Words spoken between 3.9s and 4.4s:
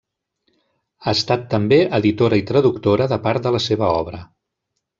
obra.